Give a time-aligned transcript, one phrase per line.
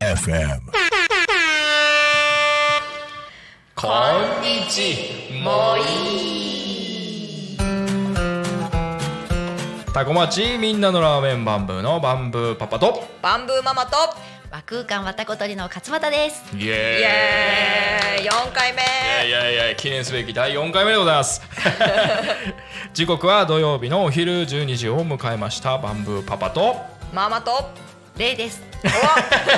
[0.00, 0.60] FM.
[3.74, 7.56] こんにちもい
[9.92, 13.96] タコ町みんなのラーメンバンブーのバンブーパパとバンブーママと
[14.50, 16.56] 和空間わたことりの勝俣です。
[16.56, 16.68] イエーイ。
[16.68, 18.28] イエーイ。
[18.28, 18.82] 4回目。
[18.82, 21.42] いやいやいや記念すべき第4回目でございます。
[22.94, 26.76] 時刻は土曜日のお昼12時を迎えましたバンブーパパと
[27.12, 27.70] ママと。
[28.16, 28.62] レイです。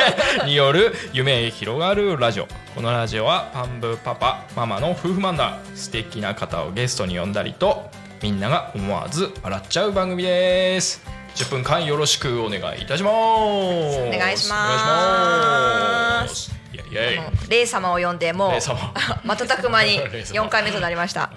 [0.46, 2.48] による夢へ広がるラジオ。
[2.74, 5.58] このラジオはパンブーパパママの夫婦漫談。
[5.74, 7.90] 素敵な方をゲストに呼んだりと
[8.22, 13.14] みんなが思わず笑っちゃう番組です10分間よろしくお願いいたします。
[13.14, 16.50] お願いします。
[17.48, 18.60] レイ様を呼んでもう
[19.26, 20.44] 瞬く間に レイ様。
[20.44, 21.30] 4回目となりました。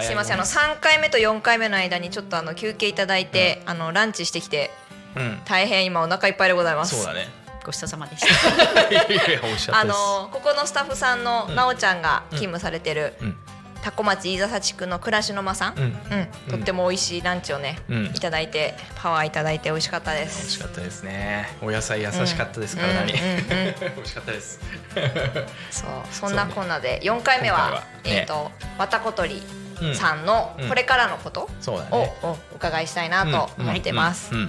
[0.00, 4.70] すいませんあのも3回目と4回目の間にちょっとあの休憩いただいて、あのランチしてきて
[5.16, 5.42] うん。
[5.44, 6.96] 大変今お腹いっぱいでございます。
[6.96, 7.28] そうだね。
[7.64, 8.28] ごちそうさまでした。
[9.78, 13.36] あのここのスタッフさんのなおちゃんが勤務されてる、うん
[13.82, 15.84] タコ町飯笹地区の暮らしの間さん、うん。
[15.84, 16.50] うん。
[16.50, 18.06] とっても美味しいランチをね、うん。
[18.06, 21.48] いただいてパワーいただいて美味しかったで美味しすかったですね。
[21.60, 23.18] お野菜優しかったですから何、うん。
[23.18, 23.26] うん。
[23.26, 23.42] うん。
[23.96, 24.60] 美味しかったです。
[25.70, 25.88] そう。
[26.10, 29.42] そんなこんなで4回目はえっ、とわたことり
[29.80, 30.68] うんさんのうん。
[30.68, 31.48] これからのこと
[31.90, 34.30] をお伺いしたいなと思ってます。
[34.34, 34.46] お願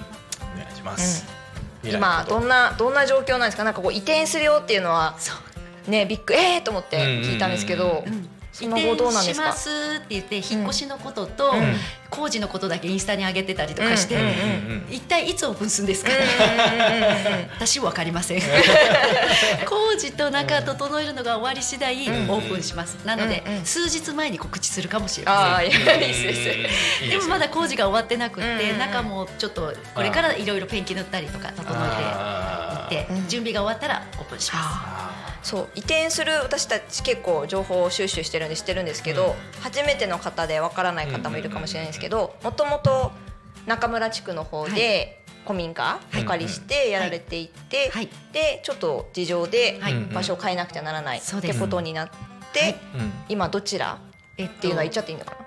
[0.72, 1.26] いします、
[1.84, 3.64] 今どんなどんな状況なんですか？
[3.64, 5.16] なんかこう移転するよっていうのは
[5.88, 8.06] ねビッグえーと思って聞いたんですけど、
[8.62, 9.38] 移転し。
[9.38, 11.76] ますって言って引っ越しのことと、ん。
[12.14, 14.16] 工事のことだけインスタに上げてたりとかして、
[14.92, 16.12] 一体いつオープンするんですか、
[17.56, 18.42] 私わかりません。
[19.66, 27.10] 工事と中整えるのが終わり次第オープンします、なので、数日前に告知するかもしれあません。
[27.10, 35.13] でもまだ工事が終わってなくって、中もちょっとこれからいろいろペンキ塗ったりとか整あえていって、準備が終わったらオープンします。
[35.44, 43.12] あそう移転する私たち結構情報収集してるんで知ってるんですけど、初めての方でわからない方もいるかもしれないんですけどもともと
[43.66, 46.22] 中村地区の方で古民家い。
[46.22, 48.10] お借りしてやられていて、はい。
[48.32, 49.94] でちょっと事情ではい。
[50.14, 52.10] 場所を変えなくてはならないってことになっ
[52.54, 52.72] て、はい。
[52.72, 53.12] うん。
[53.30, 54.00] 今どちら
[54.38, 55.46] えっっていうのは言っちゃっていいのかな、あ、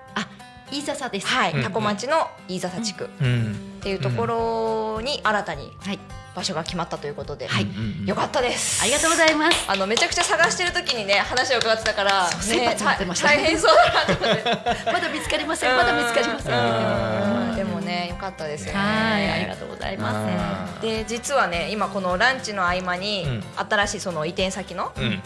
[0.71, 1.27] 飯笹です。
[1.27, 3.05] はい、うん多古町の飯笹地区。
[3.05, 3.55] っうん。
[3.81, 5.99] ていうところに新たにはい、
[6.35, 7.63] 場所が決まったということで、はい。
[7.63, 7.67] う
[8.03, 8.81] んよかったです。
[8.83, 9.65] ありがとうございます。
[9.67, 14.43] あのめちゃくちゃ探してる時にね話を伺ってたからね大大変そうだなと思って。
[14.91, 15.75] まだ見つかりません。
[15.75, 16.53] まだ見つかりません。
[16.53, 17.49] うん。
[17.51, 23.43] はでもねよかったですよねい、ありがとうございまあーで実はね今このランチの合間に、うん。
[23.69, 25.21] 新しいその移転先のうん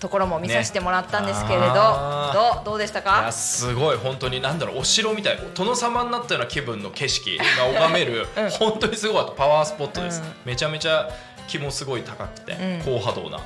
[0.00, 3.30] ところも見させてもらったんですけれど、あどうどうでしたか？
[3.30, 5.38] すごい本当になんだろうお城みたい。
[5.54, 8.50] 殿様になったような気分の景色が拝める、うん。
[8.50, 9.32] 本当にすごかった。
[9.32, 10.26] パワースポットです、うん。
[10.44, 11.08] めちゃめちゃ
[11.46, 12.82] 気もすごい高くて、うん。
[12.82, 13.40] 高波動な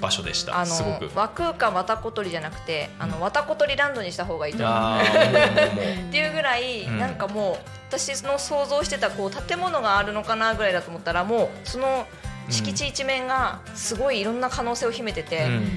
[0.00, 0.60] 場所でした。
[0.60, 1.06] あすごく。
[1.06, 5.00] の和空間わたこ鳥じゃなくてあのわたこ鳥ランドにした方がいいと思う。
[5.00, 6.98] っていうぐらい、うん。
[6.98, 7.56] なんかもう
[7.88, 12.06] 私の想像してたこう建物があるのかなぐらいだと思ったらもうその
[12.48, 15.68] 敷地一面がすごいいろんな可能性を秘めてて、うん。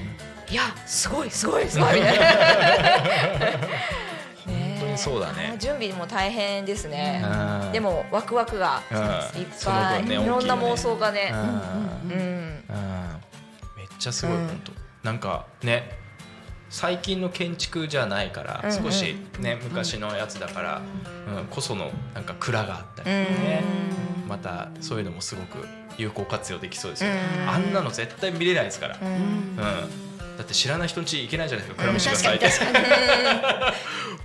[0.48, 2.26] いやすごいすごいすごいみたいな。
[4.46, 5.56] 本当にそうだね。
[5.58, 7.24] 準備も大変ですね。
[7.24, 7.72] うん。
[7.72, 9.40] でもワクワクがうん。
[9.40, 11.32] いっぱい、分ねいろんな妄想がね。
[11.32, 11.38] うん。
[11.40, 11.48] うん。
[12.10, 13.22] うん。
[13.76, 14.46] めっちゃすごい、うん。
[14.46, 14.72] 本当。
[15.02, 15.90] なんかね
[16.68, 18.84] 最近の建築じゃないから、うんうん。
[18.84, 20.82] 少しね昔のやつだから、
[21.28, 21.46] うん。
[21.46, 23.64] こそのなんか蔵があったりとかね、
[24.26, 25.66] またそういうのもすごく
[25.98, 27.48] 有効活用できそうですよ、うん。
[27.48, 29.12] あんなの絶対見れないですから、ううん。
[29.52, 29.56] ん。
[29.56, 31.82] だって知らない人の家行けないじゃないですか。
[31.82, 32.76] 蔵見してくだ確かさいって。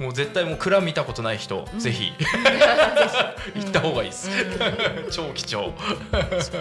[0.01, 2.11] もう絶対もう蔵見たことない人、 ぜひ。
[3.55, 4.29] 行った方がいいです、
[5.11, 5.73] 超貴重。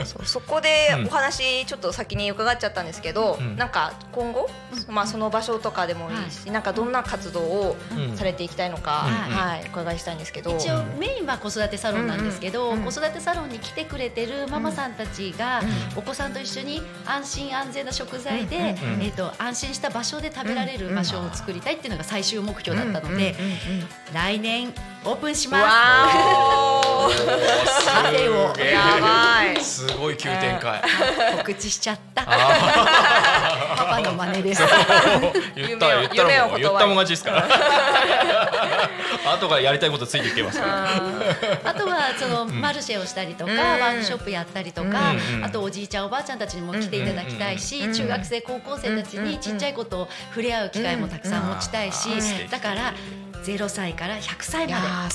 [0.05, 1.07] そうそこでうん。
[1.07, 3.57] お話ちょっと先に伺っちゃったんですけど、うん。
[3.57, 4.51] なんか今後、
[4.89, 8.17] まあその場所とかでもいいし、なんかどんな活動をうん。
[8.17, 9.35] されていきたいのか、うん。
[9.35, 10.55] はい、お伺いしたいんですけど。
[10.57, 12.79] 一応メインは子育てサロンなんですけど、うん。
[12.79, 12.85] うん。
[12.85, 15.63] 子育てサロンに来てくれてるママさんたちが、
[15.97, 18.65] お子さんと一緒に安心安全な食材で、うん。
[18.65, 19.03] うん。
[19.03, 23.30] えー、と安心した場所で食べられる場所を作りたいっていうのが最終目標だったので、
[24.13, 24.73] 来年
[25.05, 25.65] オープンします。
[27.87, 30.83] カフェをやばいすごい急展開、
[31.39, 32.23] 告知しちゃった。
[32.27, 34.63] あパパの真似です。
[34.63, 34.67] ー
[35.57, 36.09] 言った言
[36.75, 37.49] ったもん勝ちですから
[39.27, 43.59] 後からやりたいことついていけますあとはそのマルシェをしたりとか、うん。
[43.59, 47.95] ワークショップやったりとか、あとおじいちゃんおばあちゃんたちにも来ていただきたいし、うん。
[47.95, 52.49] 中学生高校生たちにちっちゃい子と触れ合う機会もたくさん持ちたいし、うん。
[52.49, 52.95] だから
[53.45, 55.15] 0歳から100歳まで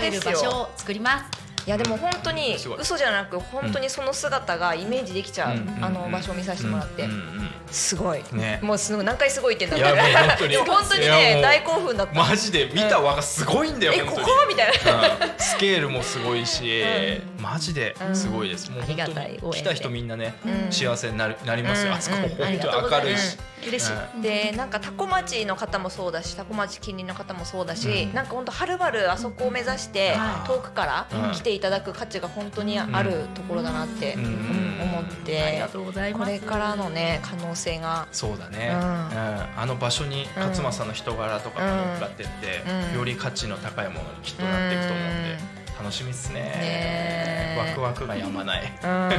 [0.00, 5.84] 集える場所を作りますいやでも本当に嘘じゃなく本当にその姿がイメージできちゃう、うん。
[5.84, 7.10] あの場所を見させてもらって、うん。
[7.10, 7.50] うん。
[7.70, 8.60] すごい、ね。
[8.62, 10.56] もうすごい何回すごい言ってんだいやもう本当に。
[10.56, 14.26] 本当にね大興奮だった、マジで見た輪がすごいんだよ、えこ本当に。
[14.26, 15.26] こみたいな。
[15.26, 15.32] うん。
[15.38, 20.72] スケールもすごいし、うマジですごいです、もう本ありがた当に来た人みんなね、うん。
[20.72, 21.98] 幸せになるなりますよ、うん。
[21.98, 22.28] あそこ、うん。
[22.36, 23.38] 本ありがとう当に明るいし、
[23.68, 24.22] 嬉しい、うん。
[24.22, 28.14] でなんか多古町の方もそうだし多古町近隣の方もそうだし、うん。
[28.14, 30.48] なんか本当はるばるあそこを目指してはい。
[30.48, 31.32] 遠くからうん。
[31.32, 34.78] 来ていただく価値が本当にあるところだなってうん。
[34.82, 36.32] 思っありてがとうございこます。
[36.32, 38.08] れからのね可能性が。
[38.12, 38.80] そうだね、ううん。
[38.80, 40.42] んあの場所にうん。
[40.48, 42.98] 勝正の人柄とかが乗っかってって、うん。
[42.98, 46.40] より価値の高いものにきっとなっていくと思うんで、楽しみっすね。
[46.40, 48.72] ねワクワクがやまない。
[48.82, 49.10] うんうん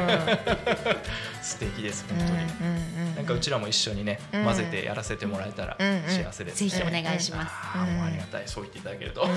[1.42, 3.16] 素敵ですうん本当に、うん。
[3.16, 4.46] なんかうちらも一緒にね、うん。
[4.46, 9.28] 混ぜてやらせてもらえたらうんうん幸せですね、ぜひお願いします、あーもうありがたいそう言っていただけると、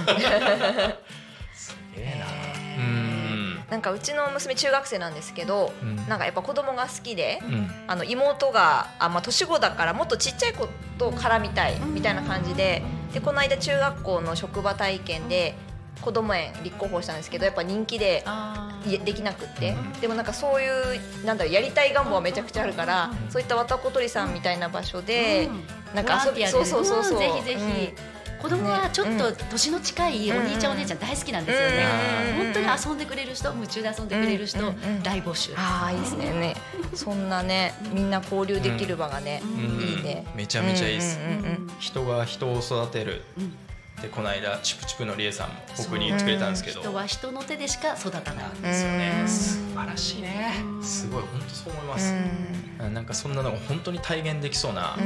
[1.55, 2.27] すげえな。
[2.27, 3.19] ねうん。
[3.71, 5.97] なんかうちの娘中学生なんですけど、うん。
[6.09, 7.71] なんかやっぱ子供が好きで、うん。
[7.87, 10.69] あの妹があ、まあ、年子だからもっとちっちゃい子
[10.99, 12.83] と絡みたいみたいな感じで
[13.13, 15.55] でこの間中学校の職場体験で
[16.09, 18.25] 子供園立候補したんですけどやっぱ人気で
[19.05, 20.01] できなくって、うん。
[20.01, 25.95] でもなんかそういうなんだろうやりたい願望はめちゃくちゃあるから、そういった綿小鳥さんみたいな場所で、うん。
[25.95, 27.93] なんか遊びそうそうそうそう、んぜひぜひ、
[28.41, 31.87] 子供はちょっと年の近いお兄ちゃんお姉ちゃん大好きなんですよね、
[32.39, 32.45] うん。
[32.45, 34.67] 本当に遊んでくれる人夢中で遊んでくれる人、うん。
[34.67, 35.03] うん。
[35.03, 35.53] 大募集。
[35.59, 36.31] ああいいですね。
[36.33, 36.57] ね
[36.95, 39.61] そんなねみんな交流できる場がね、うん。
[39.83, 40.25] いいね。
[40.35, 41.71] めちゃめちゃいいです、うんうんうん。
[41.79, 43.25] 人が人を育てる。
[43.37, 43.59] うん
[44.03, 48.45] でこの間チュプチュプのりえさんも僕に言ってくれたんですけど、人は人の手でしか育たない。
[48.45, 49.29] なんですよね、うん。
[49.29, 50.55] 素晴らしいね。
[50.83, 52.15] すごい本当そう思います、
[52.81, 52.95] うん。
[52.95, 54.97] なんかそんなのが本当に体現できそうな、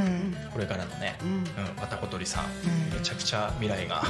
[0.53, 1.29] これからのね、うん。
[1.29, 1.45] うん、
[1.81, 2.49] 綿小鳥さん、う
[2.95, 2.99] ん。
[2.99, 4.03] めちゃくちゃ未来が。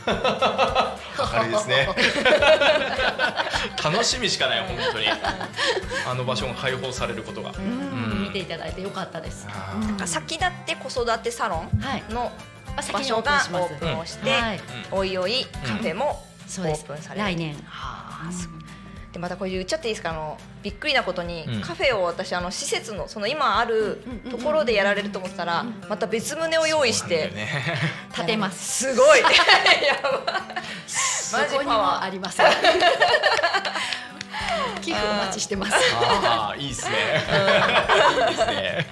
[0.10, 1.88] 明るいですね。
[3.84, 5.06] 楽しみしかない本当に。
[6.06, 8.22] あの場所が開放されることが、うん。
[8.22, 9.46] 見ていただいてよかったです。
[9.50, 12.04] あなんか先立って子育てサロはい。
[12.10, 14.60] ンのあ先に場所がオープンしますオープンをして、はい。
[14.90, 16.84] おいおいカフェもオそうです。
[16.84, 17.10] ープンさ。
[17.14, 17.54] れる、来年。
[17.66, 18.60] はあすごい。
[19.12, 20.10] でまたこれ言っちゃっていいですか？
[20.10, 21.60] あのびっくりなことに、うん。
[21.62, 27.78] カフェを私あの施設のその今あるところでやられると思ってたら、また別棟を用意してそうなんだよね。
[28.12, 28.86] 立てます。
[28.86, 29.20] すごい。
[29.22, 29.32] やばい。
[30.86, 31.96] そこにマジパワー。
[31.98, 32.40] もあります。
[35.32, 35.72] ちしてます。
[35.94, 36.96] ああいいですね。
[38.20, 38.86] いいですね。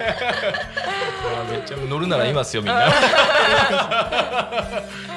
[1.50, 2.90] めっちゃ乗るならいますよみんな。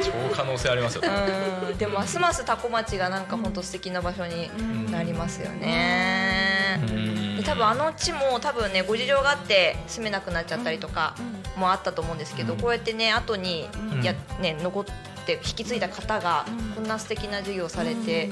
[0.03, 1.01] 超可能性ありますよ。
[1.05, 6.79] うんでもますますタコ町がなんか本当素敵な場所になりますよね。
[6.89, 11.15] うんで多分あの地も多分ねご事情があって住めなくなっちゃったりとか
[11.57, 14.85] もあったと思うんですけど、うんこうやってね後にうんや、ね、残っ
[15.25, 16.45] て引き継いだ方が
[16.75, 18.29] こんな素敵な授業をされて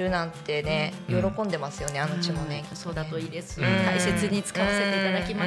[0.00, 2.64] るなんてね喜うんんでますよねあの地もね。
[2.74, 3.60] そうだといいです。
[3.60, 5.44] うん大切に使わせていただきま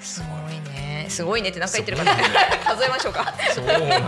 [0.00, 2.12] すごいねすごいねって何回言ってるかね
[2.64, 3.34] 数えましょうか。
[3.54, 4.00] そうなんだ。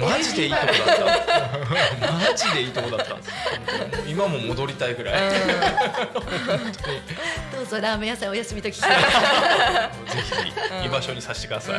[0.00, 0.72] マジでいいとこだ
[1.16, 2.12] った。
[2.12, 3.16] マジでいいとこだった。
[4.06, 5.14] 今も戻りたいぐらい。
[5.30, 5.40] ぜ
[7.54, 8.88] どうぞラーメン屋さんお休み時来て。
[10.80, 11.74] ひ居場所にさせてください。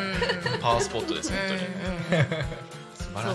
[0.61, 1.61] パワースポットです本当に。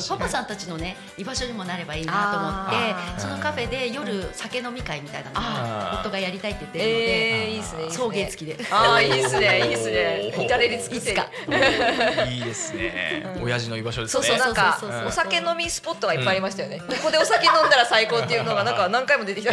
[0.01, 7.83] そうパパさんたちのね居場所にもなればいいなとあ思ーってそのカフェで夜酒飲み会みたいなのを夫がやりたいって言ってるので、えー、いいですね。
[7.83, 7.97] いいっすね。
[7.97, 8.65] 送迎付きで。
[8.71, 10.45] ああいいですね いいですね。
[10.45, 12.37] 至れり尽くせり。
[12.37, 13.27] い いですね。
[13.43, 14.27] 親父の居場所ですね。
[14.27, 16.81] そうそうなんかそうそうそうお酒飲みスポットがいっぱいありましたよね。
[16.81, 19.53] ここでお酒飲んだら最高っていうのがなんか何回も出てきた。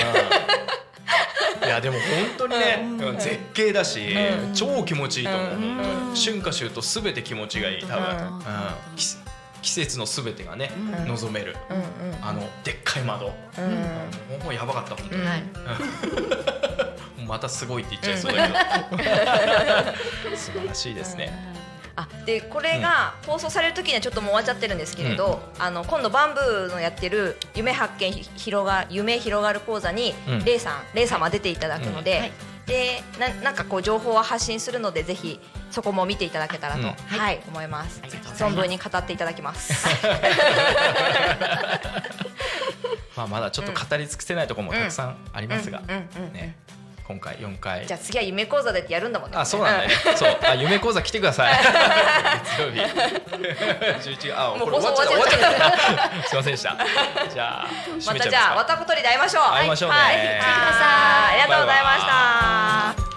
[1.65, 2.03] いやでも本
[2.37, 4.15] 当にね、絶景だし、
[4.53, 8.37] 超気持ちいいと思う、春夏秋冬すべて気持ちがいい多分、うん。
[8.37, 9.24] うん
[9.65, 11.07] 季季節のすべてがね、うん。
[11.07, 13.63] 望める、うんあのでっかい窓、うん。
[13.63, 14.43] うん。
[14.43, 15.23] もうやばかった本当に、
[17.27, 18.53] またすごいって言っちゃいそうだけ
[20.31, 21.33] ど、 素晴らしいですね、
[21.95, 30.45] あでこれが放送される時にはちょっともう終わっちゃってるんですけれど、あの今度バンブーのやってる夢発見ひ広が夢広がる講座に、うん。
[30.45, 32.21] レイさんレイ様出ていただくので、うん。
[32.21, 32.31] はい
[32.65, 35.39] でななんかこう情報は発信するのでぜひ
[35.71, 36.87] そこも見ていただけたらと、うん。
[36.93, 37.99] はい、思います。
[38.03, 38.59] ありがとうございます。
[38.59, 39.87] 存分に語っていただきます。
[43.15, 46.57] まあまだちょっと語り尽くせないところもたくさんありますが、ね
[47.07, 49.37] 今回4回じゃあ次は夢講座でってやるんだもんね。
[49.37, 49.93] あ、そうなんだね。
[50.15, 51.53] そう、あ、夢講座来てください。
[52.43, 52.81] 月曜日。
[54.03, 55.11] 十一、あ、もうこれ終わっちゃった。
[55.11, 56.27] 終放送終わっちわっちゃゃった。
[56.27, 56.77] すいませんでした。
[57.31, 57.67] じゃあ、
[57.99, 58.25] 締まめちゃいますか。
[58.25, 59.43] たじゃあわたことりで会いましょう。
[59.43, 61.41] 会いましょうねはい、はい、来てください。
[61.41, 63.15] ありがとうございました。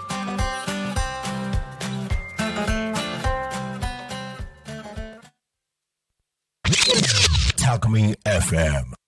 [7.65, 8.98] Talk Me FM.